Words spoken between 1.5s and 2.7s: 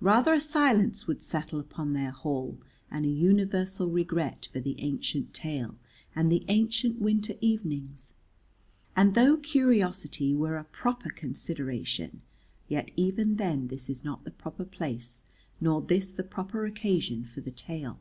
upon their hall